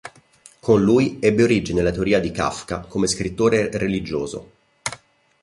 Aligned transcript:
Con 0.59 0.81
lui 0.81 1.19
ebbe 1.21 1.43
origine 1.43 1.83
la 1.83 1.91
teoria 1.91 2.19
di 2.19 2.31
Kafka 2.31 2.79
come 2.79 3.05
scrittore 3.05 3.69
"religioso". 3.77 4.51